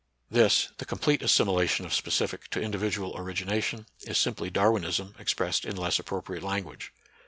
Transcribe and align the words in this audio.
This, 0.31 0.69
the 0.79 0.85
complete 0.85 1.21
assimilation 1.21 1.85
of 1.85 1.93
specific 1.93 2.47
to 2.47 2.59
individual 2.59 3.15
origination, 3.15 3.85
is 4.01 4.17
simply 4.17 4.49
Darwinism, 4.49 5.13
expressed 5.19 5.63
in 5.63 5.77
less 5.77 5.99
appropriate 5.99 6.41
language. 6.41 6.91